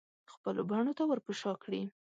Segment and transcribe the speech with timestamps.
[0.33, 1.81] خپلو بڼو ته ورپه شا کړي